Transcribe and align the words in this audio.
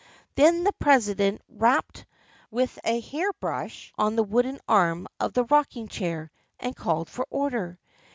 Then 0.33 0.63
the 0.63 0.71
president 0.79 1.43
rapped 1.47 2.07
with 2.49 2.79
a 2.83 2.99
hair 3.01 3.31
brush 3.33 3.93
on 3.99 4.15
the 4.15 4.23
wooden 4.23 4.59
arm 4.67 5.07
of 5.19 5.33
the 5.33 5.43
rock 5.43 5.75
ing 5.75 5.89
chair 5.89 6.31
and 6.59 6.75
called 6.75 7.07
for 7.07 7.27
order. 7.29 7.77